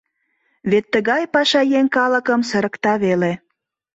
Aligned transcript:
Вет 0.71 0.85
тыгай 0.93 1.23
пашаеҥ 1.33 1.85
калыкым 1.95 2.41
сырыкта 2.49 2.93
веле. 3.03 3.31